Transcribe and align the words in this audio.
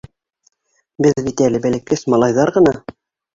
—Беҙ 1.05 1.21
бит 1.27 1.43
әле 1.49 1.61
бәләкәс 1.67 2.05
малайҙар 2.15 2.53
ғына. 2.57 2.75